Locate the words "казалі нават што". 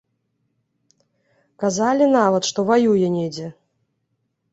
1.63-2.59